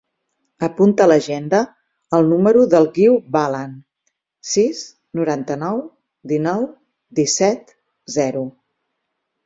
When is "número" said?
2.31-2.63